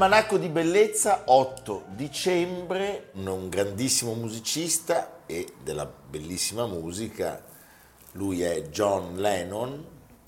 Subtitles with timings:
[0.00, 7.38] Almanacco di bellezza 8 dicembre, un grandissimo musicista e della bellissima musica,
[8.12, 9.84] lui è John Lennon,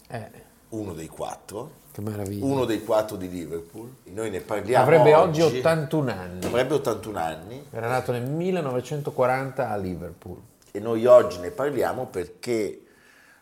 [0.09, 0.31] eh.
[0.69, 1.71] uno dei quattro.
[1.91, 2.45] Che meraviglia.
[2.45, 3.95] Uno dei quattro di Liverpool.
[4.13, 6.45] Noi ne parliamo Avrebbe oggi, oggi 81 anni.
[6.45, 7.67] Avrebbe 81 anni.
[7.71, 10.39] Era nato nel 1940 a Liverpool.
[10.71, 12.79] E noi oggi ne parliamo perché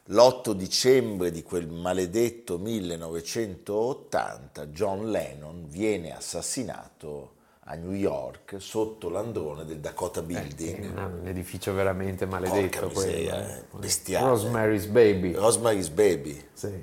[0.06, 7.34] l'8 dicembre di quel maledetto 1980 John Lennon viene assassinato
[7.64, 10.84] a New York sotto l'androne del Dakota Building.
[10.84, 13.48] Eh, un edificio veramente maledetto miseria, quello.
[13.48, 14.26] Eh, bestiale.
[14.26, 15.34] Rosemary's Baby.
[15.34, 16.44] Rosemary's Baby.
[16.52, 16.82] Sì.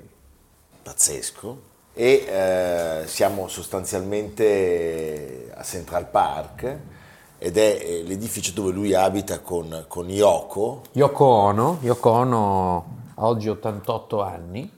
[0.82, 1.66] Pazzesco.
[1.92, 6.78] E eh, siamo sostanzialmente a Central Park
[7.36, 10.84] ed è eh, l'edificio dove lui abita con, con Yoko.
[10.92, 14.72] Yoko Ono, Yoko Ono ha oggi 88 anni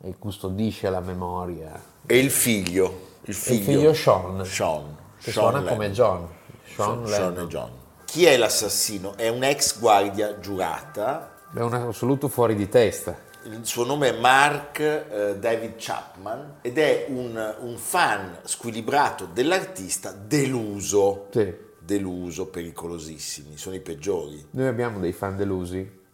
[0.00, 1.80] e custodisce la memoria.
[2.04, 5.72] E il figlio, il figlio, il figlio Sean, Sean, che Sean suona Lennon.
[5.72, 6.28] come John.
[6.64, 7.70] Sean, Sean, e John.
[8.04, 9.16] Chi è l'assassino?
[9.16, 11.34] È un ex guardia giurata.
[11.54, 13.24] È un assoluto fuori di testa.
[13.44, 20.10] Il suo nome è Mark eh, David Chapman ed è un, un fan squilibrato dell'artista
[20.10, 21.28] deluso.
[21.30, 21.64] Sì.
[21.78, 24.44] Deluso, pericolosissimi, sono i peggiori.
[24.50, 26.04] Noi abbiamo dei fan delusi.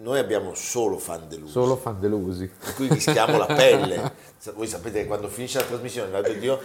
[0.00, 1.50] Noi abbiamo solo fan delusi.
[1.50, 2.46] Solo fan delusi.
[2.46, 4.12] Per cui rischiamo la pelle.
[4.54, 6.60] Voi sapete che quando finisce la trasmissione, Radio Dio,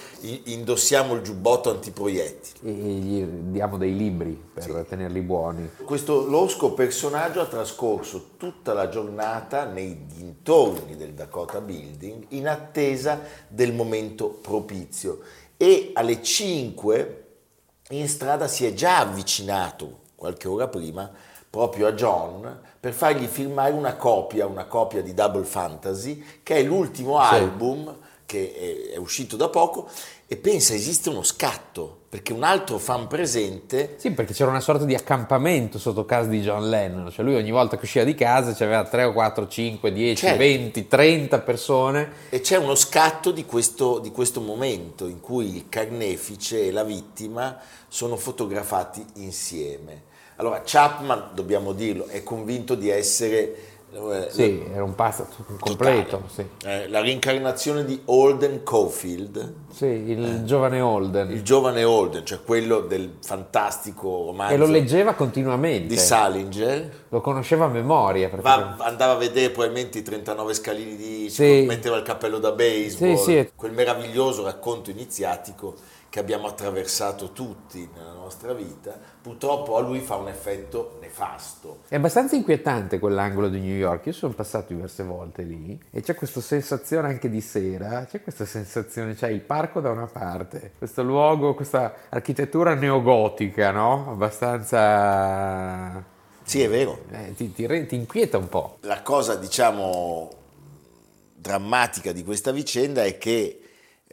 [0.46, 2.60] indossiamo il giubbotto antiproiettili.
[2.62, 4.86] E gli diamo dei libri per Sì.
[4.88, 5.68] tenerli buoni.
[5.84, 13.20] Questo losco personaggio ha trascorso tutta la giornata nei dintorni del Dakota Building in attesa
[13.48, 15.22] del momento propizio
[15.58, 17.26] e alle 5
[17.90, 21.12] in strada si è già avvicinato qualche ora prima
[21.54, 26.64] proprio a John per fargli firmare una copia, una copia di Double Fantasy, che è
[26.64, 27.36] l'ultimo Sì.
[27.36, 29.88] album che è, è uscito da poco
[30.26, 34.84] e pensa esiste uno scatto perché un altro fan presente Sì, perché c'era una sorta
[34.84, 38.54] di accampamento sotto casa di John Lennon, cioè lui ogni volta che usciva di casa
[38.54, 40.38] c'aveva 3 o 4, 5, 10, Certo.
[40.40, 42.12] 20, 30 persone.
[42.30, 46.84] E c'è uno scatto di questo, di questo momento in cui il carnefice e la
[46.84, 50.12] vittima sono fotografati insieme.
[50.44, 53.56] Allora, Chapman, dobbiamo dirlo, è convinto di essere
[53.94, 55.26] eh, Sì, era un passo
[55.58, 56.24] completo.
[56.34, 56.46] Sì.
[56.66, 61.32] eh, la rincarnazione di Holden Caulfield, Sì, il giovane Holden.
[61.32, 65.88] il giovane Holden, cioè quello del fantastico romanzo E lo leggeva continuamente.
[65.88, 66.92] di Salinger.
[67.08, 68.28] Lo conosceva a memoria.
[68.28, 71.64] perché- Va- andava a vedere probabilmente i 39 scalini di Sì.
[71.66, 73.50] metteva il cappello da baseball, Sì, sì.
[73.56, 75.76] quel meraviglioso racconto iniziatico
[76.14, 81.80] che abbiamo attraversato tutti nella nostra vita, purtroppo a lui fa un effetto nefasto.
[81.88, 84.06] È abbastanza inquietante quell'angolo di New York.
[84.06, 88.06] Io sono passato diverse volte lì e c'è questa sensazione anche di sera.
[88.06, 94.12] C'è questa sensazione, c'è il parco da una parte, questo luogo, questa architettura neogotica, no?
[94.12, 96.06] Abbastanza.
[96.44, 97.06] Sì, è vero.
[97.10, 98.78] eh, ti, ti ti inquieta un po'.
[98.82, 100.30] La cosa, diciamo,
[101.34, 103.63] drammatica di questa vicenda è che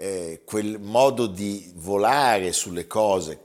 [0.02, 3.38] eh, quel modo di volare sulle cose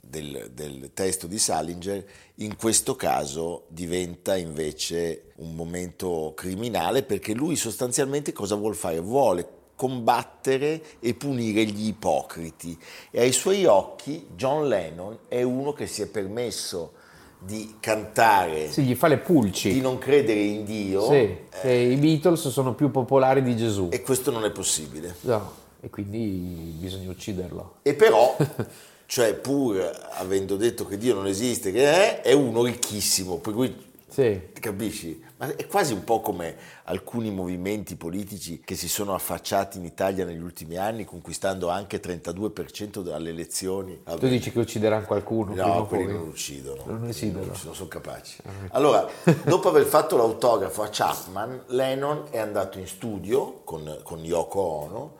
[0.00, 2.04] del, del testo di Salinger
[2.36, 9.00] in questo caso diventa invece un momento criminale perché lui sostanzialmente cosa vuole fare?
[9.00, 12.78] Vuole combattere e punire gli ipocriti
[13.10, 16.92] e ai suoi occhi John Lennon è uno che si è permesso
[17.38, 19.72] di cantare, Sì, gli fa le pulci.
[19.72, 23.88] di non credere in Dio Sì, che i Beatles sono più popolari di Gesù.
[23.90, 25.14] e questo non è possibile.
[25.22, 27.76] No, e quindi bisogna ucciderlo.
[27.82, 28.36] E però,
[29.06, 29.78] cioè pur
[30.12, 34.40] avendo detto che Dio non esiste, che è, è uno ricchissimo, per cui Sì.
[34.58, 35.24] capisci?
[35.38, 40.24] Ma è quasi un po' come alcuni movimenti politici che si sono affacciati in Italia
[40.24, 43.96] negli ultimi anni, conquistando anche 32% alle elezioni.
[44.02, 44.28] Tu Vabbè.
[44.30, 45.54] dici che uccideranno qualcuno?
[45.54, 46.84] No, quelli non uccidono.
[46.86, 47.52] Non uccidono.
[47.64, 48.38] Non sono capaci.
[48.70, 49.06] Allora,
[49.44, 55.12] dopo aver fatto l'autografo a Chapman, Lennon è andato in studio con, con Yoko Ono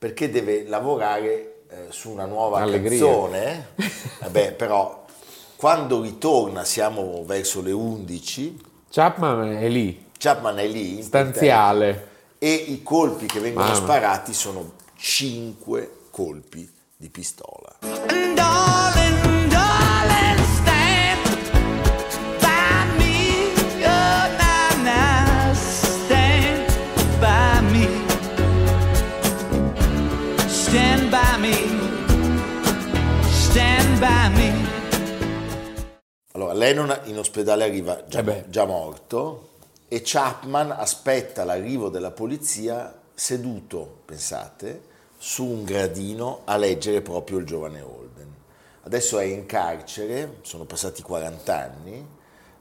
[0.00, 2.98] perché deve lavorare eh, su una nuova Allegria.
[2.98, 3.66] canzone.
[4.22, 5.04] Vabbè, però
[5.56, 12.08] quando ritorna, siamo verso le 11, Chapman è lì, Chapman è lì in stanziale.
[12.38, 13.78] e i colpi che vengono Mamma.
[13.78, 16.66] sparati sono 5 colpi
[16.96, 17.76] di pistola.
[18.34, 18.99] Darling,
[36.60, 39.48] Lennon in ospedale arriva già, Eh già morto
[39.88, 44.82] e Chapman aspetta l'arrivo della polizia seduto, pensate,
[45.16, 48.34] su un gradino a leggere proprio il giovane Holden.
[48.82, 52.06] Adesso è in carcere, sono passati 40 anni,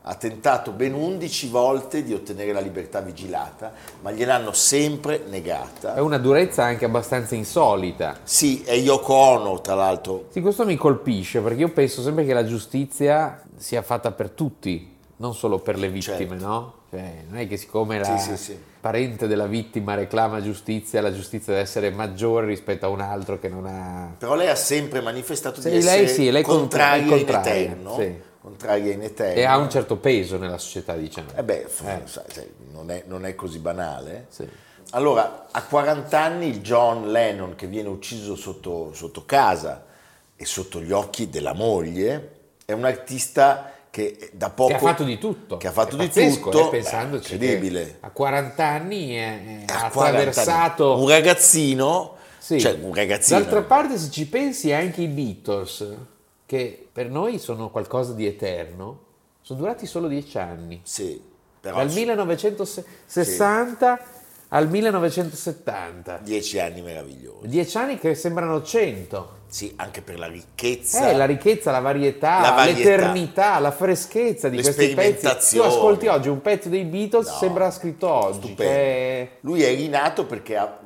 [0.02, 5.96] ha tentato ben 11 volte di ottenere la libertà vigilata, ma gliel'hanno sempre negata.
[5.96, 8.18] È una durezza anche abbastanza insolita.
[8.24, 12.34] Sì, è Yoko Ono, tra l'altro, Sì, questo mi colpisce perché io penso sempre che
[12.34, 16.46] la giustizia sia fatta per tutti, non solo per le vittime, Certo.
[16.48, 16.74] no?
[16.90, 18.58] Cioè, non è che siccome la Sì, sì, sì.
[18.82, 23.48] parente della vittima reclama giustizia, la giustizia deve essere maggiore rispetto a un altro che
[23.48, 24.16] non ha...
[24.18, 27.94] Però lei ha sempre manifestato di lei essere sì, lei contraria, contraria, in eterno.
[27.96, 28.28] sì.
[28.50, 29.40] Contraria in eterno.
[29.40, 31.28] e ha un certo peso nella società, diciamo.
[31.36, 31.68] Eh beh, Eh.
[31.70, 34.26] sai, sai, non, è, non è così banale.
[34.30, 34.48] Sì.
[34.92, 39.86] Allora, a 40 anni il John Lennon che viene ucciso sotto, sotto casa
[40.36, 44.70] e sotto gli occhi della moglie è un artista che da poco...
[44.70, 45.58] Che ha fatto di tutto.
[45.58, 46.68] Che ha fatto È di pazzesco, tutto.
[46.68, 47.98] eh, pensandoci incredibile.
[48.02, 50.18] a 40 anni è- è- A ha 40 anni.
[50.30, 50.98] attraversato...
[51.00, 52.16] Un ragazzino...
[52.40, 52.60] Sì.
[52.60, 53.40] Cioè, un ragazzino...
[53.40, 55.86] D'altra parte, se ci pensi, anche i Beatles,
[56.50, 59.02] che per noi sono qualcosa di eterno,
[59.40, 60.82] sono durati solo dieci anni.
[60.84, 61.22] Sì,
[61.62, 61.76] però...
[61.78, 64.00] Dal 1960
[64.48, 66.18] al 1970.
[66.24, 67.48] Dieci anni meravigliosi.
[67.48, 69.42] Dieci anni che sembrano cento.
[69.46, 71.10] Sì, anche per la ricchezza.
[71.10, 72.80] Eh, la ricchezza, la varietà, La varietà.
[72.90, 75.56] l'eternità, la freschezza di questi pezzi.
[75.58, 78.38] Tu ascolti oggi un pezzo dei Beatles, No, sembra scritto oggi.
[78.48, 78.64] Stupendo.
[78.64, 80.80] cioè- Lui è rinato perché ha,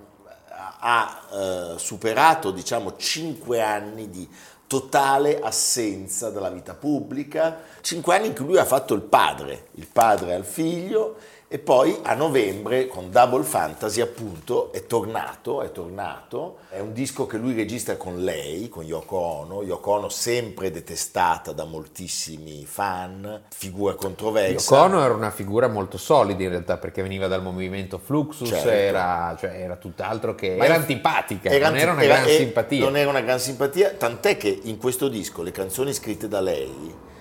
[0.80, 4.28] ha, eh, superato, diciamo, cinque anni di
[4.68, 9.88] totale assenza dalla vita pubblica, cinque anni in cui lui ha fatto il padre, il
[9.88, 11.18] padre al figlio
[11.54, 17.28] e poi a novembre con Double Fantasy appunto è tornato, è tornato, è un disco
[17.28, 23.44] che lui registra con lei, con Yoko Ono, Yoko Ono sempre detestata da moltissimi fan,
[23.56, 24.74] figura controversa.
[24.74, 28.70] Yoko Ono era una figura molto solida in realtà perché veniva dal movimento Fluxus, Certo.
[28.70, 30.56] era, cioè, era tutt'altro che...
[30.58, 32.84] Ma era antipatica, era non anti- era una era- gran simpatia.
[32.84, 37.12] Non era una gran simpatia, tant'è che in questo disco le canzoni scritte da lei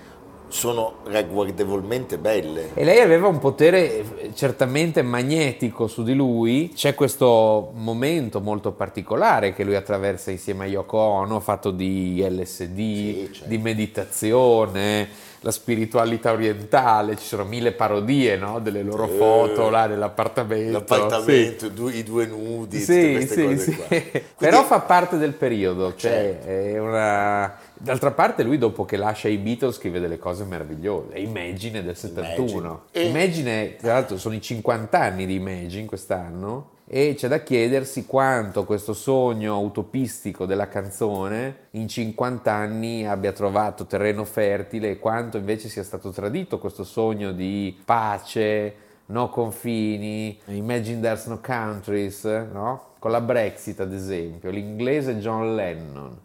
[0.53, 2.69] sono ragguardevolmente belle.
[2.75, 6.71] E lei aveva un potere eh, certamente magnetico su di lui.
[6.75, 12.75] C'è questo momento molto particolare che lui attraversa insieme a Yoko Ono, fatto di LSD,
[12.77, 13.49] Sì, certo.
[13.49, 15.07] di meditazione,
[15.39, 17.17] la spiritualità orientale.
[17.17, 18.59] Ci sono mille parodie no?
[18.59, 19.17] delle loro Sì.
[19.17, 20.71] foto là nell'appartamento.
[20.71, 23.75] L'appartamento, i due- i due nudi, tutte Sì, queste sì, cose sì.
[23.75, 23.85] qua.
[23.89, 26.47] Però Quindi- fa parte del periodo, cioè Certo.
[26.47, 27.55] è una...
[27.83, 32.83] D'altra parte lui dopo che lascia i Beatles scrive delle cose meravigliose, Imagine del 71.
[32.91, 38.05] E- Imagine, tra l'altro sono i 50 anni di Imagine quest'anno e c'è da chiedersi
[38.05, 45.35] quanto questo sogno utopistico della canzone in 50 anni abbia trovato terreno fertile e quanto
[45.35, 48.75] invece sia stato tradito questo sogno di pace,
[49.07, 52.91] no confini, Imagine There's No Countries, no?
[52.97, 56.17] Con la Brexit ad esempio, l'inglese John Lennon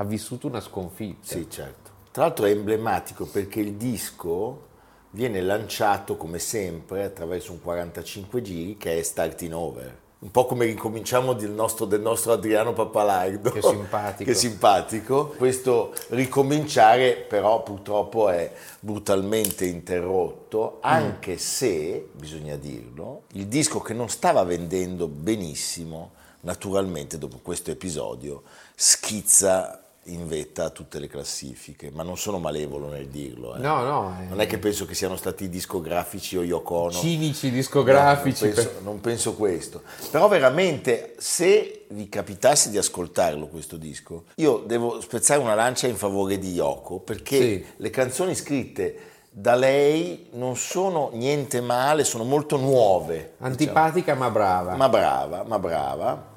[0.00, 1.26] ha vissuto una sconfitta.
[1.26, 1.90] Sì, certo.
[2.12, 4.66] Tra l'altro è emblematico perché il disco
[5.10, 9.98] viene lanciato come sempre attraverso un 45 giri che è Starting Over.
[10.20, 13.50] Un po' come ricominciamo del nostro, del nostro Adriano Pappalardo.
[13.50, 14.24] Che simpatico.
[14.30, 15.26] Che simpatico.
[15.36, 24.08] Questo ricominciare però purtroppo è brutalmente interrotto, anche se, bisogna dirlo, il disco che non
[24.08, 28.42] stava vendendo benissimo, naturalmente dopo questo episodio,
[28.74, 33.54] schizza in vetta a tutte le classifiche, ma non sono malevolo nel dirlo.
[33.54, 33.58] eh.
[33.58, 34.26] No, no, eh.
[34.26, 36.92] Non è che penso che siano stati discografici o Yoko Ono.
[36.92, 38.44] Cinici discografici.
[38.44, 39.82] No, non, penso, non penso questo.
[40.10, 45.96] Però veramente, se vi capitasse di ascoltarlo questo disco, io devo spezzare una lancia in
[45.96, 47.64] favore di Yoko, perché Sì.
[47.76, 48.98] le canzoni scritte
[49.30, 53.34] da lei non sono niente male, sono molto nuove.
[53.38, 54.72] Antipatica ma brava.
[54.72, 54.76] diciamo.
[54.76, 56.36] Ma brava, ma brava.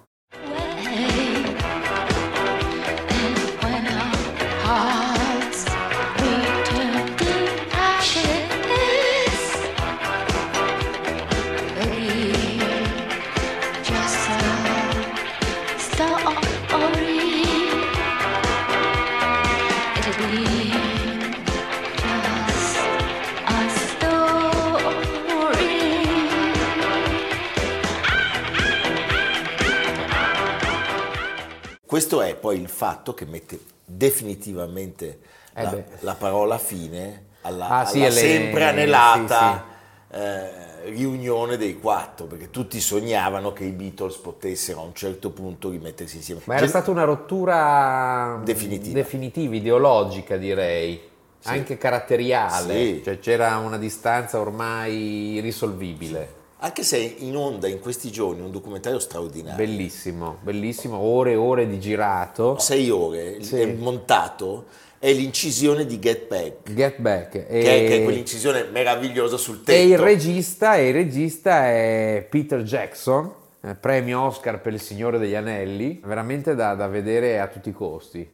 [32.11, 35.19] Questo è poi il fatto che mette definitivamente
[35.53, 39.63] Eh la, la parola fine alla, Ah, sì, alla sempre anelata
[40.11, 45.69] eh, riunione dei quattro, perché tutti sognavano che i Beatles potessero a un certo punto
[45.69, 46.41] rimettersi insieme.
[46.43, 48.93] Ma era Gen- stata una rottura Definitiva.
[48.93, 51.01] definitiva, ideologica direi,
[51.43, 53.01] anche caratteriale, Sì.
[53.05, 56.39] cioè c'era una distanza ormai irrisolvibile.
[56.63, 59.57] Anche se è in onda in questi giorni un documentario straordinario.
[59.57, 62.59] Bellissimo, bellissimo, ore e ore di girato.
[62.59, 63.61] Sei ore, Sì.
[63.61, 64.65] è montato,
[64.99, 67.33] è l'incisione di Get Back, Get Back.
[67.33, 69.71] E, che è, che è quell'incisione meravigliosa sul tetto.
[69.71, 75.17] e il regista, e il regista è Peter Jackson, eh, premio Oscar per Il Signore
[75.17, 78.31] degli Anelli, veramente da, da vedere a tutti i costi.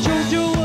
[0.00, 0.58] Jojo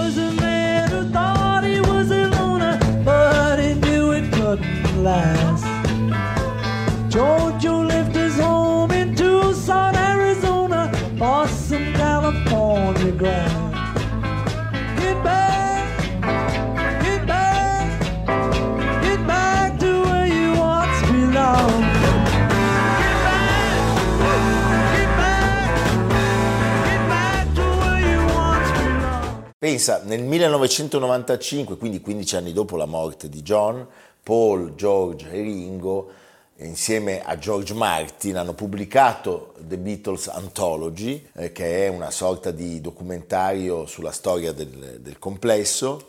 [29.64, 33.88] Pensa, nel 1995, quindi 15 anni dopo la morte di John,
[34.22, 36.12] Paul, George e Ringo,
[36.58, 42.82] insieme a George Martin, hanno pubblicato The Beatles Anthology, eh, che è una sorta di
[42.82, 46.08] documentario sulla storia del, del complesso,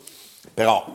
[0.53, 0.85] però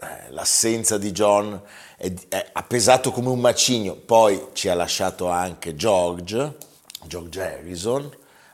[0.00, 1.60] eh, l'assenza di John
[1.98, 6.56] è- è- ha pesato come un macigno, poi ci ha lasciato anche George,
[7.04, 8.10] George Harrison,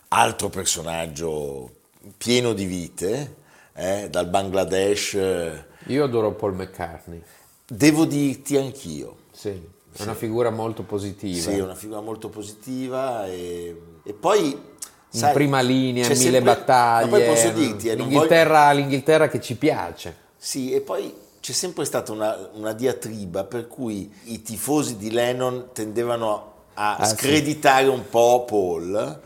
[0.09, 1.77] altro personaggio
[2.17, 3.37] pieno di vite,
[3.75, 5.15] eh, dal Bangladesh.
[5.15, 5.65] eh.
[5.87, 7.23] Io adoro Paul McCartney,
[7.71, 9.49] Devo dirti anch'io, sì,
[9.97, 11.51] è una figura molto positiva.
[11.51, 14.49] sì, è una figura molto positiva e, e poi...
[14.51, 17.11] in sai, prima linea, mille sempre- battaglie.
[17.11, 20.17] Ma poi posso dirti, eh, non voglio- l'Inghilterra, l'Inghilterra che ci piace.
[20.37, 25.69] Sì, e poi c'è sempre stata una, una diatriba per cui i tifosi di Lennon
[25.73, 27.17] tendevano a Ah, sì.
[27.17, 29.21] screditare un po' Paul,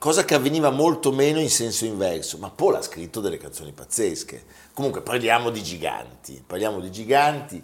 [0.00, 4.44] cosa che avveniva molto meno in senso inverso, ma Paul ha scritto delle canzoni pazzesche.
[4.72, 7.62] Comunque parliamo di giganti, parliamo di giganti.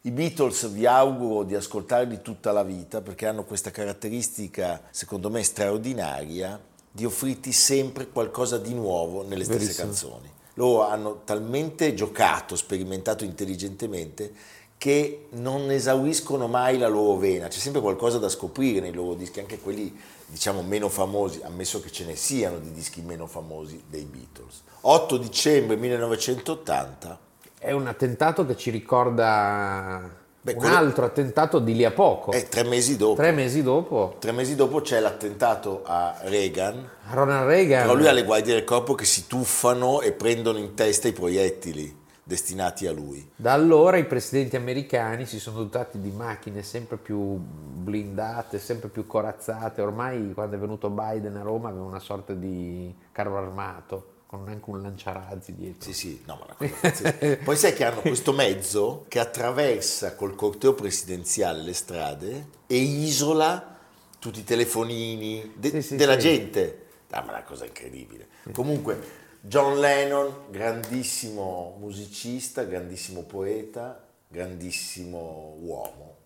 [0.00, 5.42] I Beatles vi auguro di ascoltarli tutta la vita perché hanno questa caratteristica, secondo me,
[5.42, 6.58] straordinaria
[6.90, 9.86] di offrirti sempre qualcosa di nuovo nelle stesse Verissimo.
[9.86, 10.30] canzoni.
[10.54, 14.32] Loro hanno talmente giocato, sperimentato intelligentemente
[14.78, 19.40] che non esauriscono mai la loro vena, c'è sempre qualcosa da scoprire nei loro dischi,
[19.40, 19.94] anche quelli
[20.26, 24.62] diciamo meno famosi, ammesso che ce ne siano di dischi meno famosi dei Beatles.
[24.82, 27.18] 8 dicembre 1980,
[27.58, 32.32] È un attentato che ci ricorda Beh, un quello- altro attentato di lì a poco.
[32.32, 37.46] e tre mesi dopo, Tre mesi dopo, tre mesi dopo c'è l'attentato a Reagan, Ronald
[37.48, 37.82] Reagan.
[37.82, 41.12] però lui ha le guardie del corpo che si tuffano e prendono in testa i
[41.12, 43.30] proiettili destinati a lui.
[43.36, 49.06] Da allora i presidenti americani si sono dotati di macchine sempre più blindate, sempre più
[49.06, 49.82] corazzate.
[49.82, 54.68] Ormai quando è venuto Biden a Roma aveva una sorta di carro armato con anche
[54.70, 55.82] un lanciarazzi dietro.
[55.82, 57.36] Sì, sì, no, ma la cosa pazzesca.
[57.44, 63.76] Poi sai che hanno questo mezzo che attraversa col corteo presidenziale le strade e isola
[64.18, 66.20] tutti i telefonini de- Sì, sì, della sì.
[66.28, 66.86] gente.
[67.10, 68.26] Ah, ma è una cosa incredibile.
[68.52, 68.98] Comunque,
[69.46, 76.16] John Lennon, grandissimo musicista, grandissimo poeta, grandissimo uomo,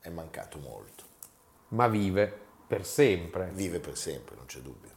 [0.00, 1.04] è mancato molto.
[1.68, 3.50] Ma vive per sempre.
[3.52, 4.90] Vive per sempre, non c'è dubbio.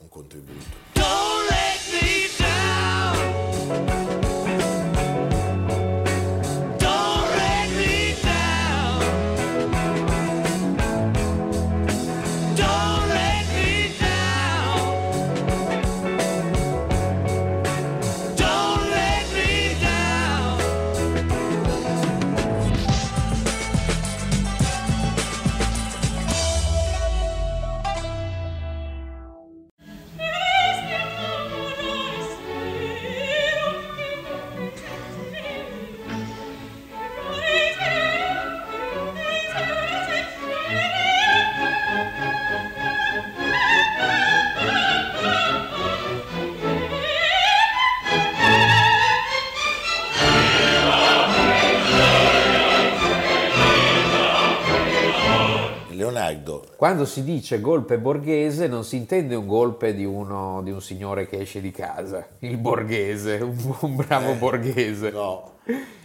[0.00, 0.66] Un contributo.
[0.92, 4.07] Don't let me down.
[56.78, 61.26] Quando si dice golpe borghese non si intende un golpe di, uno, di un signore
[61.26, 65.10] che esce di casa, il borghese, un, un bravo borghese.
[65.10, 65.54] no,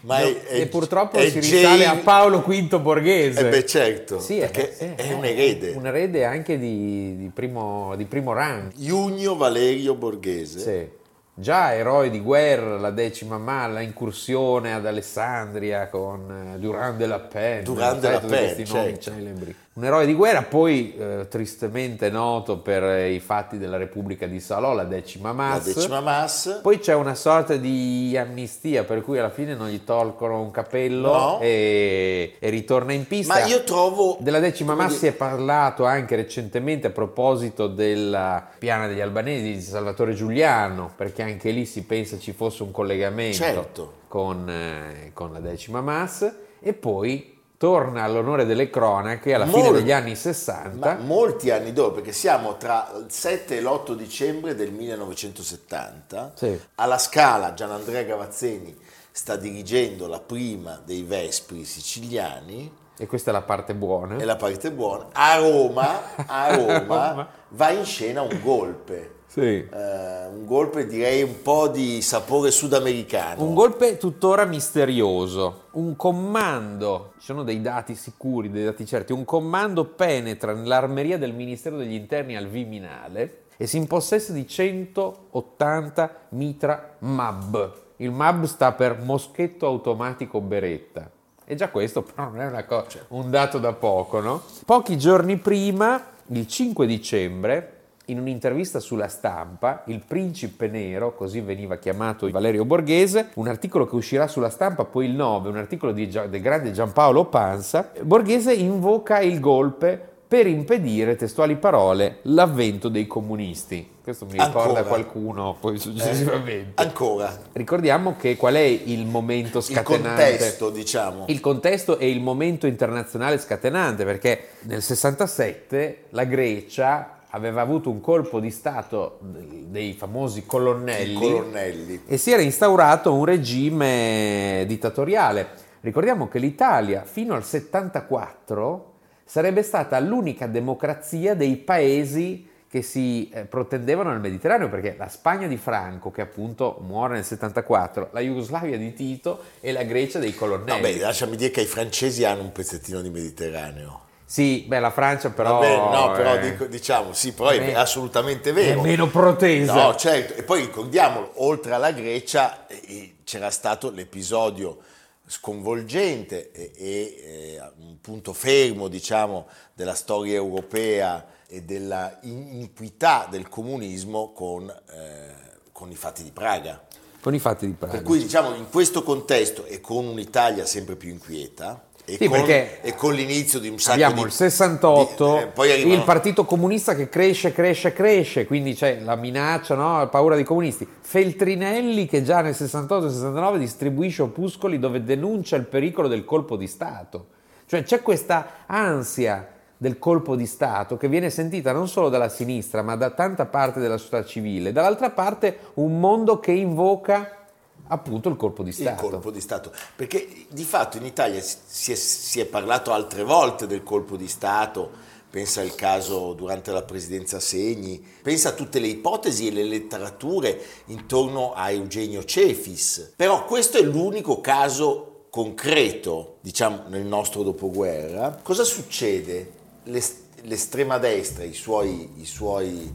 [0.02, 3.46] Ma No, è- è- e purtroppo è si risale Jane- a Paolo V Borghese.
[3.46, 5.74] Eh beh, certo, Sì, perché eh, è eh, un erede.
[5.74, 8.72] Un erede anche di, di primo, di primo rango.
[8.76, 10.60] Junio Valerio Borghese.
[10.60, 10.90] Sì.
[11.36, 17.06] Già eroe di guerra, la decima ma, la incursione ad Alessandria con eh, Durand de
[17.06, 19.02] la Pen, Durand de la tutti Pen, questi nomi certo.
[19.12, 19.56] celebri.
[19.76, 24.40] Un eroe di guerra, poi eh, tristemente noto per eh, i fatti della Repubblica di
[24.40, 25.74] Salò, la decima La Mass.
[25.74, 26.62] decima Mass.
[26.62, 31.12] Poi c'è una sorta di amnistia per cui alla fine non gli tolgono un capello
[31.12, 31.40] No.
[31.42, 33.34] e, e ritorna in pista.
[33.34, 34.18] Ma io trovo...
[34.20, 39.60] Della decima Mass si è parlato anche recentemente a proposito della piana degli albanesi di
[39.62, 43.94] Salvatore Giuliano, perché anche lì si pensa ci fosse un collegamento Certo.
[44.08, 47.33] con, eh, con la decima Mass e poi
[47.68, 50.96] torna all'onore delle cronache alla fine Mol- degli anni 60.
[50.96, 56.60] Ma molti anni dopo, perché siamo tra il 7 e l'8 dicembre del 1970, Sì.
[56.76, 58.78] alla Scala Gianandrea Gavazzeni
[59.12, 64.18] sta dirigendo la prima dei Vespri siciliani, E questa è la parte buona.
[64.18, 69.68] è la parte buona, a Roma, a Roma va in scena un golpe, Sì.
[69.68, 73.42] Eh, un golpe direi un po' di sapore sudamericano.
[73.44, 79.26] Un golpe tuttora misterioso, un comando, ci sono dei dati sicuri, dei dati certi, un
[79.26, 86.98] comando penetra nell'armeria del Ministero degli Interni al Viminale e si impossessa di 180 mitra
[87.00, 87.74] MAB.
[87.96, 91.10] Il MAB sta per moschetto automatico beretta.
[91.44, 94.44] E già questo però non è una cosa, un dato da poco, no?
[94.64, 101.78] Pochi giorni prima, il 5 dicembre, in un'intervista sulla stampa, il principe nero, così veniva
[101.78, 106.08] chiamato Valerio Borghese, un articolo che uscirà sulla stampa poi il 9, un articolo di
[106.08, 113.88] del grande Giampaolo Pansa, Borghese invoca il golpe per impedire, testuali parole, l'avvento dei comunisti.
[114.04, 114.84] Questo mi ricorda Ancora.
[114.84, 116.82] qualcuno poi Eh, successivamente.
[116.84, 120.10] ancora, Ricordiamo che qual è il momento il scatenante?
[120.32, 121.26] contesto diciamo.
[121.28, 128.00] Il contesto e il momento internazionale scatenante, perché nel 67 la Grecia aveva avuto un
[128.00, 132.02] colpo di Stato dei famosi colonnelli, colonnelli.
[132.06, 135.50] e si era instaurato un regime dittatoriale.
[135.82, 138.92] Ricordiamo che l'Italia fino al 74
[139.26, 145.48] sarebbe stata l'unica democrazia dei paesi che si eh, protendevano nel Mediterraneo, perché la Spagna
[145.48, 150.34] di Franco, che appunto muore nel 74, la Jugoslavia di Tito e la Grecia dei
[150.34, 150.82] colonnelli.
[150.82, 154.03] No, beh, lasciami dire che i francesi hanno un pezzettino di Mediterraneo.
[154.26, 155.54] Sì, beh, la Francia però...
[155.54, 158.82] Va bene, no, però eh, dico- diciamo, sì, però è è- assolutamente è vero.
[158.82, 159.74] meno protesa.
[159.74, 160.34] No, certo.
[160.34, 164.80] E poi ricordiamolo, oltre alla Grecia eh, c'era stato l'episodio
[165.28, 173.48] sconvolgente e, e, eh, un punto fermo, diciamo, della storia europea e della iniquità del
[173.50, 175.32] comunismo con, eh,
[175.72, 176.82] con i fatti di Praga.
[177.22, 177.94] Con i fatti di Praga.
[177.94, 182.44] Per cui diciamo in questo contesto e con un'Italia sempre più inquieta e, Sì, con,
[182.46, 184.28] e con l'inizio di un sacco Abbiamo di...
[184.28, 189.76] il 68, di- eh, il Partito Comunista che cresce, cresce, cresce, quindi c'è la minaccia,
[189.76, 189.98] no?
[190.00, 190.86] la paura dei comunisti.
[191.00, 197.28] Feltrinelli che già nel 68-69 distribuisce opuscoli dove denuncia il pericolo del colpo di Stato.
[197.66, 202.82] Cioè c'è questa ansia del colpo di Stato che viene sentita non solo dalla sinistra
[202.82, 207.43] ma da tanta parte della società civile, dall'altra parte un mondo che invoca
[207.88, 209.10] appunto il colpo di il Stato.
[209.10, 209.72] colpo di Stato.
[209.96, 214.28] Perché di fatto in Italia si è, si è parlato altre volte del colpo di
[214.28, 219.64] Stato, pensa al caso durante la presidenza Segni, pensa a tutte le ipotesi e le
[219.64, 223.14] letterature intorno a Eugenio Cefis.
[223.16, 228.40] Però questo è l'unico caso concreto, diciamo, nel nostro dopoguerra.
[228.44, 229.52] Cosa succede?
[229.86, 232.94] L'es- L'estrema destra, i suoi, i suoi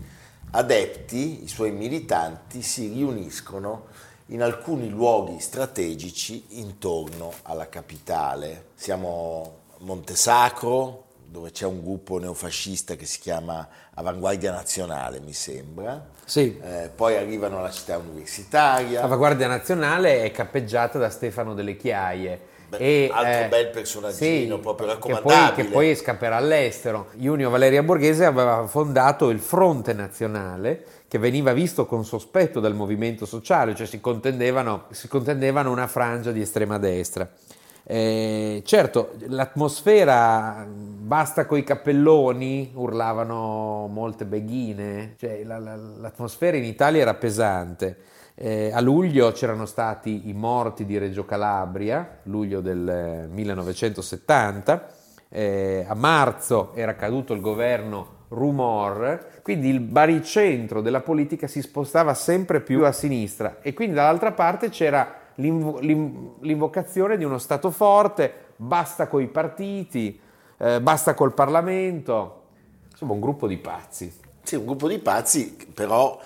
[0.51, 3.87] adepti, i suoi militanti si riuniscono
[4.31, 8.67] in alcuni luoghi strategici intorno alla capitale.
[8.75, 16.09] Siamo a Montesacro, dove c'è un gruppo neofascista che si chiama Avanguardia Nazionale, mi sembra.
[16.25, 16.59] Sì.
[16.63, 19.07] Eh, poi arrivano alla città universitaria.
[19.07, 22.57] La Guardia Nazionale è cappeggiata da Stefano Delle Chiaie.
[22.69, 25.67] Beh, altro bel personaggino, sì, proprio che poi, raccomandabile.
[25.67, 27.09] che poi scapperà all'estero.
[27.15, 33.25] Junio Valeria Borghese aveva fondato il Fronte Nazionale, che veniva visto con sospetto dal movimento
[33.25, 37.29] sociale, cioè si contendevano, si contendevano una frangia di estrema destra.
[37.91, 47.01] Eh, certo, l'atmosfera basta coi cappelloni, urlavano molte beghine, cioè la- la- l'atmosfera in Italia
[47.01, 47.97] era pesante.
[48.35, 54.87] Eh, a luglio c'erano stati i morti di Reggio Calabria, luglio del eh, 1970,
[55.31, 62.15] eh, a marzo era caduto il governo Rumor, quindi il baricentro della politica si spostava
[62.15, 67.71] sempre più a sinistra e quindi dall'altra parte c'era l'invo- l'in- l'invocazione di uno Stato
[67.71, 70.21] forte, basta coi partiti,
[70.59, 72.43] eh, basta col Parlamento,
[72.91, 74.13] insomma un gruppo di pazzi.
[74.43, 76.19] Sì, un gruppo di pazzi, però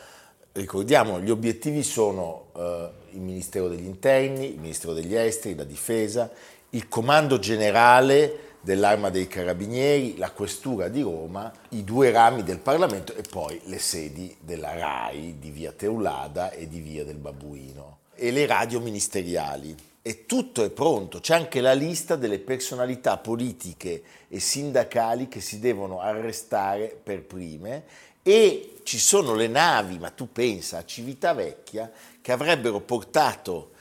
[0.53, 6.31] ricordiamo, gli obiettivi sono eh, il Ministero degli Interni, il Ministero degli Esteri, la Difesa,
[6.71, 13.13] il Comando Generale dell'Arma dei Carabinieri, la Questura di Roma, i due rami del Parlamento
[13.15, 18.31] e poi le sedi della RAI di via Teulada e di via del Babuino e
[18.31, 19.75] le radio ministeriali.
[20.01, 25.59] E tutto è pronto, c'è anche la lista delle personalità politiche e sindacali che si
[25.59, 27.85] devono arrestare per prime
[28.23, 33.73] e ci sono le navi, ma tu pensa a Civitavecchia, che avrebbero portato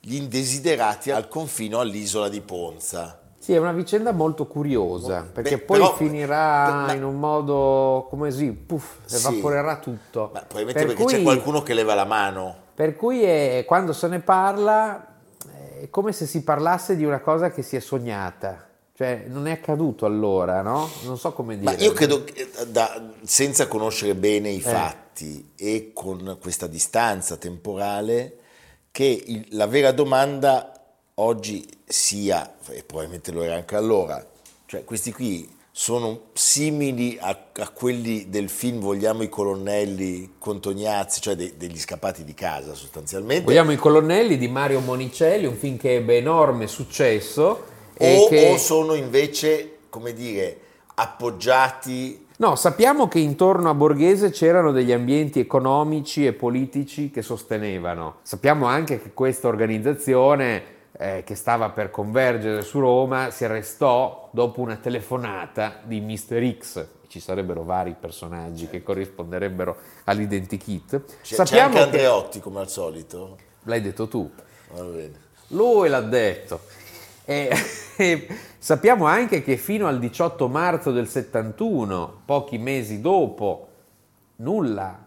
[0.00, 3.20] gli indesiderati al confino all'isola di Ponza.
[3.50, 8.06] Sì, è una vicenda molto curiosa, perché Beh, poi però- finirà ma- in un modo
[8.08, 9.16] come sì, puff, Sì.
[9.16, 10.30] evaporerà tutto.
[10.32, 12.54] Ma probabilmente Per perché cui- c'è qualcuno che leva la mano.
[12.76, 15.04] Per cui è- quando se ne parla
[15.80, 19.52] è come se si parlasse di una cosa che si è sognata, cioè non è
[19.52, 20.88] accaduto allora, no?
[21.02, 21.72] Non so come dire.
[21.74, 24.52] Ma io credo, che, eh, da- senza conoscere bene Eh.
[24.52, 28.36] i fatti e con questa distanza temporale,
[28.92, 30.69] che il- la vera domanda
[31.20, 34.24] oggi sia, e probabilmente lo era anche allora,
[34.66, 41.20] cioè questi qui sono simili a, a quelli del film Vogliamo i colonnelli con Tognazzi,
[41.20, 43.44] cioè de- degli scappati di casa sostanzialmente.
[43.44, 47.64] Vogliamo i colonnelli di Mario Monicelli, un film che ebbe enorme successo
[47.96, 48.50] o, che...
[48.52, 50.58] o sono invece, come dire,
[50.94, 58.20] appoggiati No, sappiamo che intorno a Borghese c'erano degli ambienti economici e politici che sostenevano.
[58.22, 64.60] Sappiamo anche che questa organizzazione eh, che stava per convergere su Roma si arrestò dopo
[64.60, 66.56] una telefonata di Mr.
[66.58, 66.86] X.
[67.06, 70.90] Ci sarebbero vari personaggi che corrisponderebbero all'identikit.
[70.90, 71.84] C'è, c'è Sappiamo anche che...
[71.84, 73.36] Andreotti come al solito.
[73.64, 74.30] L'hai detto tu.
[75.48, 76.60] Lui l'ha detto.
[77.24, 77.50] E,
[77.96, 83.68] e sappiamo anche che fino al 18 marzo del 71, pochi mesi dopo,
[84.36, 85.06] nulla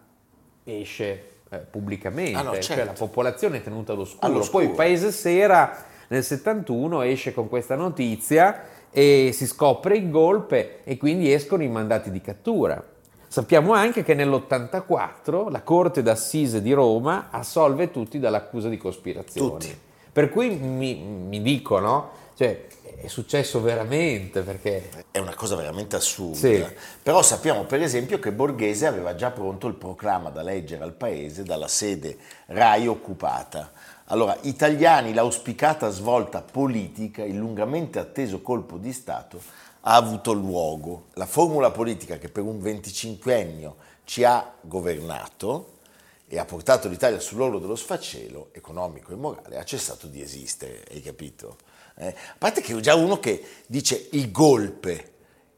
[0.64, 2.86] esce eh, pubblicamente, Ah, no, cioè certo.
[2.86, 4.26] la popolazione è tenuta all'oscuro.
[4.26, 4.64] All'oscuro.
[4.64, 10.84] Poi il Paese Sera nel 71 esce con questa notizia e si scopre il golpe
[10.84, 12.84] e quindi escono i mandati di cattura.
[13.28, 19.50] Sappiamo anche che nell'84 la Corte d'Assise di Roma assolve tutti dall'accusa di cospirazione.
[19.50, 19.78] Tutti.
[20.12, 22.68] Per cui mi, mi dicono, cioè,
[23.04, 25.06] è successo veramente perché...
[25.12, 26.38] È una cosa veramente assurda.
[26.38, 26.66] Sì.
[27.02, 31.44] Però sappiamo per esempio che Borghese aveva già pronto il proclama da leggere al paese
[31.44, 33.72] dalla sede RAI occupata.
[34.06, 39.42] Allora, italiani, l'auspicata svolta politica, il lungamente atteso colpo di Stato
[39.82, 41.08] ha avuto luogo.
[41.16, 43.74] La formula politica che per un 25ennio
[44.06, 45.80] ci ha governato
[46.28, 51.02] e ha portato l'Italia sull'orlo dello sfacelo economico e morale ha cessato di esistere, hai
[51.02, 51.58] capito?
[51.96, 55.12] Eh, a parte che già uno che dice il golpe,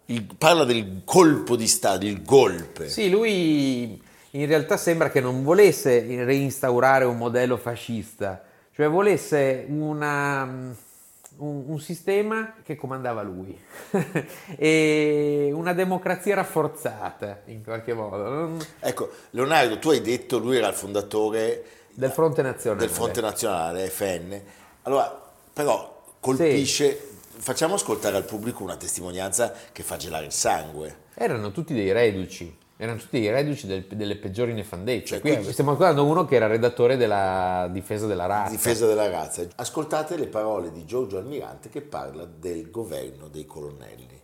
[0.07, 2.89] il- parla del colpo di Stato, il golpe.
[2.89, 8.43] Sì, lui in realtà sembra che non volesse reinstaurare un modello fascista,
[8.73, 13.57] cioè volesse una, un, un sistema che comandava lui
[14.57, 20.73] e una democrazia rafforzata in qualche modo Ecco, Leonardo, tu hai detto lui era il
[20.75, 22.85] fondatore del fronte nazionale.
[22.85, 24.41] del Fronte Nazionale, FN.
[24.81, 25.17] Allora,
[25.53, 25.94] però
[26.25, 26.99] colpisce,
[27.37, 31.03] facciamo ascoltare al pubblico una testimonianza che fa gelare il sangue.
[31.13, 35.05] Erano tutti dei reduci, erano tutti dei reduci del- delle peggiori nefandezze.
[35.05, 38.49] Cioè, Qui quindi- stiamo guardando uno che era redattore della difesa della razza.
[38.51, 39.43] Difesa della razza.
[39.55, 44.23] Ascoltate le parole di Giorgio Almirante che parla del governo dei colonnelli.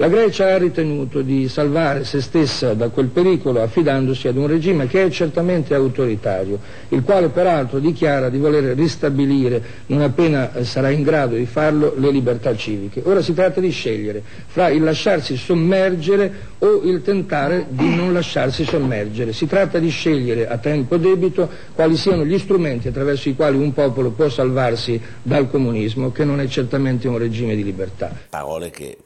[0.00, 4.86] La Grecia ha ritenuto di salvare se stessa da quel pericolo affidandosi ad un regime
[4.86, 6.60] che è certamente autoritario,
[6.90, 12.12] il quale peraltro dichiara di voler ristabilire, non appena sarà in grado di farlo, le
[12.12, 13.02] libertà civiche.
[13.06, 18.64] Ora si tratta di scegliere fra il lasciarsi sommergere o il tentare di non lasciarsi
[18.64, 19.32] sommergere.
[19.32, 23.72] Si tratta di scegliere a tempo debito quali siano gli strumenti attraverso i quali un
[23.72, 28.12] popolo può salvarsi dal comunismo, che non è certamente un regime di libertà.
[28.30, 28.96] Parole che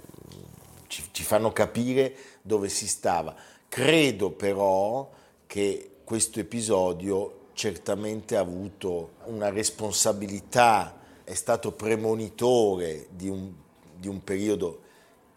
[1.13, 3.35] ci, fanno capire dove si stava.
[3.69, 5.09] Credo però
[5.47, 13.53] che questo episodio certamente ha avuto una responsabilità, è stato premonitore di un,
[13.97, 14.81] di un periodo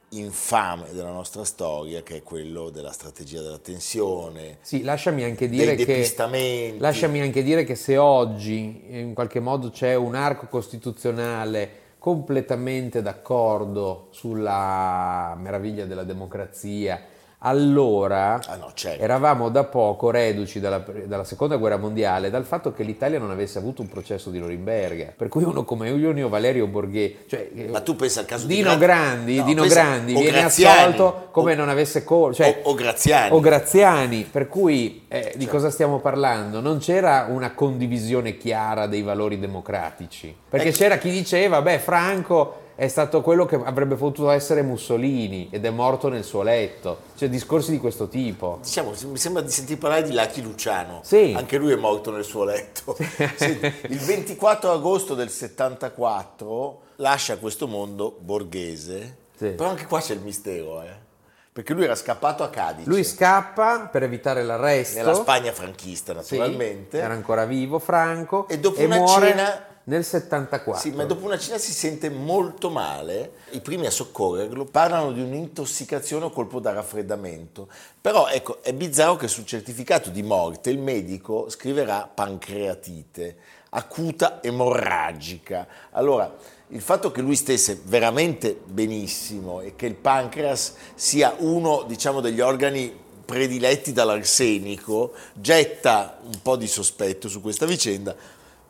[0.09, 5.75] infame della nostra storia che è quello della strategia della tensione, Sì, lasciami anche dire
[5.75, 13.01] che lasciami anche dire che se oggi in qualche modo c'è un arco costituzionale completamente
[13.01, 17.01] d'accordo sulla meraviglia della democrazia,
[17.45, 19.01] allora Ah, no, certo.
[19.03, 23.57] eravamo da poco reduci dalla, dalla seconda guerra mondiale dal fatto che l'Italia non avesse
[23.57, 25.13] avuto un processo di Norimberga.
[25.15, 28.75] Per cui uno come Eugenio Valerio Borghese, cioè Ma tu pensa al caso di Dino
[28.77, 32.35] Gra- Grandi, No, Dino Grandi viene Graziani, assolto come o- non avesse colpa.
[32.35, 33.35] Cioè, o, o Graziani.
[33.35, 36.59] o Graziani, per cui eh, di cosa stiamo parlando?
[36.61, 40.77] Non c'era una condivisione chiara dei valori democratici, perché Ecco.
[40.77, 45.69] c'era chi diceva, beh, Franco è stato quello che avrebbe potuto essere Mussolini ed è
[45.69, 48.59] morto nel suo letto, cioè discorsi di questo tipo.
[48.61, 50.99] Diciamo, mi sembra di sentir parlare di Lucky Luciano.
[51.03, 51.33] Sì.
[51.37, 52.95] Anche lui è morto nel suo letto.
[53.35, 59.17] Senti, il 24 agosto del 74 lascia questo mondo borghese.
[59.37, 59.49] Sì.
[59.49, 61.03] Però anche qua c'è il mistero, eh.
[61.51, 62.89] Perché lui era scappato a Cadice.
[62.89, 64.97] Lui scappa per evitare l'arresto.
[64.97, 66.99] nella Spagna franchista, Sì, naturalmente.
[66.99, 70.81] era ancora vivo Franco E dopo e una muore cena- nel 74.
[70.81, 73.31] Sì, ma dopo una cena si sente molto male.
[73.51, 77.67] I primi a soccorrerlo parlano di un'intossicazione o colpo da raffreddamento.
[77.99, 83.37] Però ecco, è bizzarro che sul certificato di morte il medico scriverà pancreatite
[83.75, 85.67] acuta emorragica.
[85.91, 86.33] Allora,
[86.69, 92.39] il fatto che lui stesse veramente benissimo e che il pancreas sia uno, diciamo, degli
[92.39, 98.15] organi prediletti dall'arsenico getta un po' di sospetto su questa vicenda.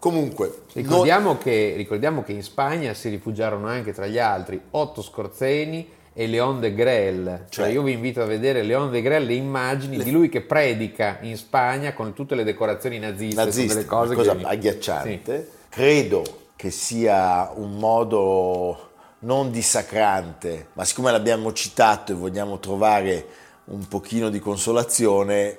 [0.06, 5.02] Comunque, non- Ricordiamo, che, ricordiamo che in Spagna si rifugiarono anche tra gli altri Otto
[5.02, 7.46] Scorzeni e Leon de Grel.
[7.50, 10.42] Cioè, Cioè- io vi invito a vedere Leon de Grel, le immagini di lui che
[10.42, 14.46] predica in Spagna con tutte le decorazioni naziste, su nazista, delle cose una cosa che...
[14.46, 15.50] agghiacciante.
[15.70, 16.24] Credo
[16.56, 18.90] che sia un modo
[19.22, 23.26] non dissacrante, ma siccome l'abbiamo citato e vogliamo trovare
[23.66, 25.58] un pochino di consolazione,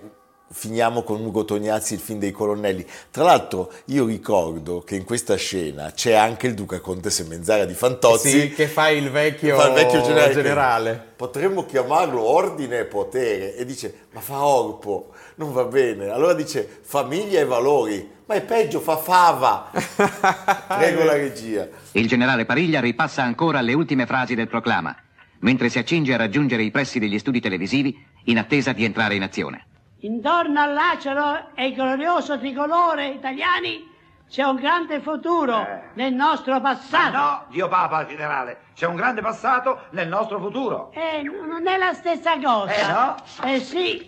[0.48, 2.86] finiamo con Ugo Tognazzi, il film dei colonnelli.
[3.10, 7.74] Tra l'altro io ricordo che in questa scena c'è anche il duca Conte Semenzara di
[7.74, 8.30] Fantozzi.
[8.40, 10.32] Sì, che fa il vecchio, Fa il vecchio generale.
[10.32, 11.04] generale.
[11.16, 13.56] Potremmo chiamarlo ordine e potere.
[13.56, 16.08] E dice, ma fa orpo, non va bene.
[16.08, 18.14] Allora dice, famiglia e valori.
[18.26, 19.70] Ma è peggio, fa fava.
[20.66, 21.68] Prego la regia.
[21.92, 24.94] Il generale Pariglia ripassa ancora le ultime frasi del proclama,
[25.40, 29.22] mentre si accinge a raggiungere i pressi degli studi televisivi in attesa di entrare in
[29.22, 29.66] azione.
[30.00, 33.94] Intorno all'acero e glorioso tricolore italiani
[34.28, 37.16] c'è un grande futuro nel nostro passato.
[37.16, 40.90] No, Dio Papa, generale, c'è un grande passato nel nostro futuro.
[40.92, 42.74] Eh, non è la stessa cosa.
[42.74, 43.14] Eh, no?
[43.50, 44.04] Eh sì,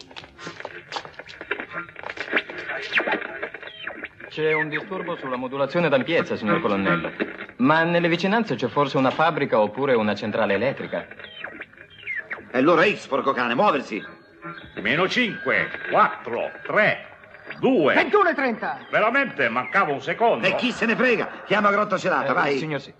[4.28, 7.10] C'è un disturbo sulla modulazione d'ampiezza, signor colonnello.
[7.56, 11.06] Ma nelle vicinanze c'è forse una fabbrica oppure una centrale elettrica.
[12.50, 14.17] È l'ora X, porco cane, muoversi.
[14.76, 17.06] Meno 5, 4, 3,
[17.58, 17.94] 2.
[17.94, 18.78] 21 e 30.
[18.90, 20.46] Veramente mancava un secondo.
[20.46, 21.42] E chi se ne frega?
[21.46, 22.58] Chiama Grotta Celata, Eh, vai.
[22.58, 22.94] Signor sì.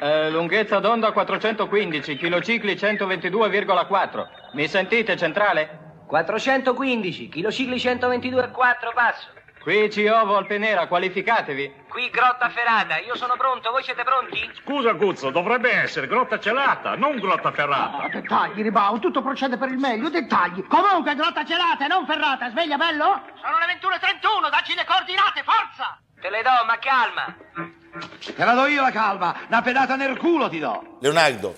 [0.00, 4.28] Eh, lunghezza d'onda 415, kilocicli 122,4.
[4.52, 6.02] Mi sentite, centrale?
[6.06, 9.28] 415, kilocicli 122,4 passo.
[9.60, 11.72] Qui CO Volpenera, qualificatevi.
[11.94, 14.50] Qui Grotta Ferrata, io sono pronto, voi siete pronti?
[14.64, 18.08] Scusa Guzzo, dovrebbe essere grotta celata, non grotta ferrata.
[18.08, 20.66] Dettagli, Ribau, tutto procede per il meglio, dettagli.
[20.66, 23.22] Comunque, grotta celata e non ferrata, sveglia bello?
[23.40, 25.96] Sono le 21.31, dacci le coordinate, forza!
[26.20, 27.36] Te le do, ma calma.
[28.34, 30.98] Te la do io la calma, una pedata nel culo ti do.
[31.00, 31.56] Leonardo,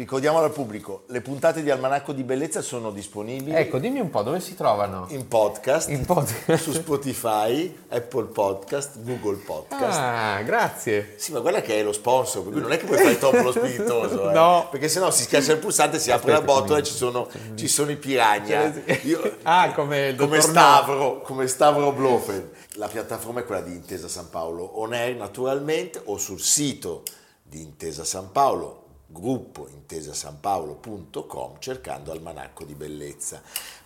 [0.00, 4.22] ricordiamo al pubblico, le puntate di Almanacco di Bellezza sono disponibili Ecco, dimmi un po'
[4.22, 5.04] dove si trovano?
[5.10, 6.62] in podcast, In podcast.
[6.62, 9.98] su Spotify, Apple Podcast, Google Podcast.
[9.98, 11.14] Ah, grazie.
[11.18, 13.42] Sì, ma guarda che è lo sponsor, per cui non è che puoi fare troppo
[13.42, 14.32] lo spiritoso, eh.
[14.40, 14.68] No.
[14.70, 17.68] perché sennò si schiaccia il pulsante, si apre la Aspetta, botola e ci sono, ci
[17.68, 18.72] sono i piranha.
[19.02, 22.50] Io- Ah, come il come Stavro, come Stavro Blofeld.
[22.74, 27.02] La piattaforma è quella di Intesa San Paolo On Air naturalmente o sul sito
[27.42, 28.79] di Intesa San Paolo,
[29.10, 33.42] gruppo intesasanpaolo.com cercando Almanacco di Bellezza.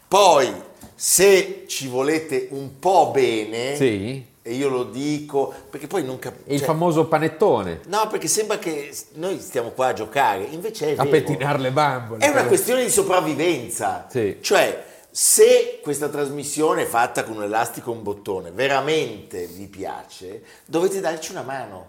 [0.06, 0.52] Poi,
[0.94, 4.24] se ci volete un po' bene, Sì.
[4.42, 6.52] e io lo dico, perché poi non capisco...
[6.52, 7.80] Il famoso panettone.
[7.86, 12.24] No, perché sembra che noi stiamo qua a giocare, invece è A pettinare le bambole.
[12.24, 14.06] È una questione di sopravvivenza.
[14.08, 14.38] Sì.
[14.40, 20.42] Cioè, se questa trasmissione è fatta con un elastico e un bottone veramente vi piace,
[20.66, 21.86] dovete darci una mano.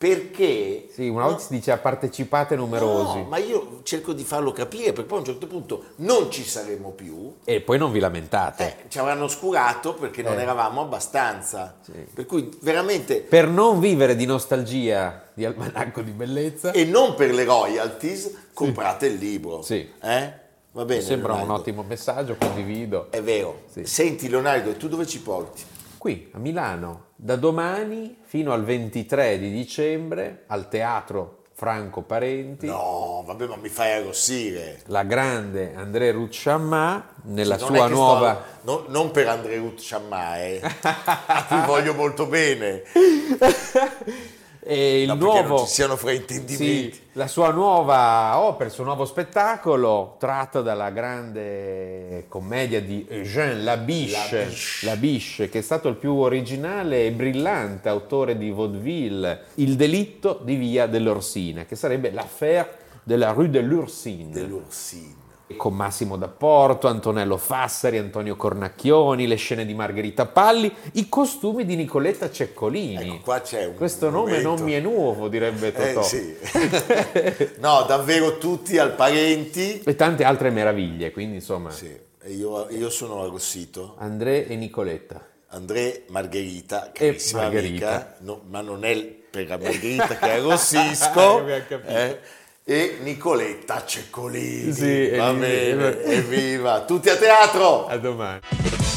[0.00, 0.88] Perché...
[0.90, 3.18] Sì, una volta si dice partecipate numerosi.
[3.18, 6.42] No, ma io cerco di farlo capire, perché poi a un certo punto non ci
[6.42, 7.34] saremo più.
[7.44, 8.64] E poi non vi lamentate.
[8.84, 10.42] Eh, ci avranno oscurato perché non Eh.
[10.42, 11.76] eravamo abbastanza.
[12.14, 13.16] Per cui veramente...
[13.20, 19.04] Per non vivere di nostalgia di Almanacco di Bellezza, E non per le royalties, comprate
[19.08, 19.60] il libro.
[19.60, 19.86] Sì.
[20.00, 20.32] Eh?
[20.72, 21.00] Va bene.
[21.00, 21.60] mi sembra un Leonardo?
[21.60, 23.08] ottimo messaggio, condivido.
[23.10, 23.64] È vero.
[23.70, 23.84] Sì.
[23.84, 25.62] Senti Leonardo, tu dove ci porti?
[25.98, 33.22] Qui a Milano, da domani fino al 23 di dicembre, al teatro Franco Parenti, No,
[33.26, 34.80] vabbè, ma mi fai arrossire.
[34.86, 38.42] la grande André Rucciamà nella Non sua nuova...
[38.60, 40.62] sto- non, non per André Ruth Chammà, eh.
[40.82, 42.82] a cui voglio molto bene.
[44.62, 45.48] E il No, nuovo...
[45.56, 46.92] non ci siano fraintendimenti.
[46.92, 53.62] Sì, la sua nuova opera, il suo nuovo spettacolo, tratto dalla grande commedia di Eugène
[53.62, 54.84] Labiche, Labiche.
[54.86, 60.56] Labiche, che è stato il più originale e brillante autore di vaudeville, Il delitto di
[60.56, 64.30] Via dell'Orsina, che sarebbe l'affaire de la rue de l'Ursine.
[64.30, 65.19] Dell'Ursino.
[65.56, 71.76] Con Massimo D'Apporto, Antonello Fassari, Antonio Cornacchioni, le scene di Margherita Palli, i costumi di
[71.76, 73.16] Nicoletta Ceccolini.
[73.16, 76.02] Ecco, qua c'è un Questo nome momento- non mi è nuovo, direbbe Eh, Totò.
[76.06, 76.36] sì.
[77.58, 79.82] no, davvero tutti al parenti.
[79.84, 83.96] E tante altre meraviglie, quindi insomma, Sì, e io, io sono arrossito.
[83.98, 85.26] André e Nicoletta.
[85.48, 87.88] André Margherita, carissima Margherita.
[87.90, 88.96] amica, no, ma non è
[89.30, 91.88] per la Margherita che arrossisco, Abbiamo capito.
[91.88, 92.18] eh,
[92.70, 97.88] e Nicoletta Ceccolini, Sì, va e- bene, evviva, tutti a teatro!
[97.88, 98.38] A domani.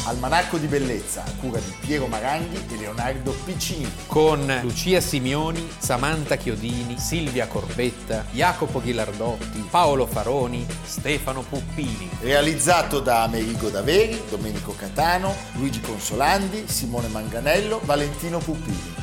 [0.06, 3.90] Almanacco di bellezza a cura di Piero Maranghi e Leonardo Piccini.
[4.06, 12.08] Con Lucia Simioni, Samantha Chiodini, Silvia Corbetta, Jacopo Ghilardotti, Paolo Faroni, Stefano Puppini.
[12.20, 19.02] Realizzato da Amerigo Daveri, Domenico Catano, Luigi Consolandi, Simone Manganello, Valentino Puppini.